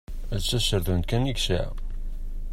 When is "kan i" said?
1.09-1.33